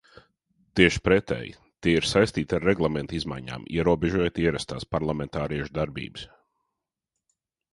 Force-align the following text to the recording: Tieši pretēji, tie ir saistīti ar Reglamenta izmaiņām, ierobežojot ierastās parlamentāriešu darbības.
Tieši 0.79 1.01
pretēji, 1.07 1.51
tie 1.87 1.91
ir 1.97 2.07
saistīti 2.11 2.57
ar 2.59 2.65
Reglamenta 2.69 3.15
izmaiņām, 3.19 3.67
ierobežojot 3.81 4.41
ierastās 4.47 4.89
parlamentāriešu 4.97 5.77
darbības. 5.77 6.25